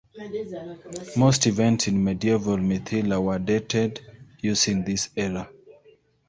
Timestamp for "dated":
3.37-4.01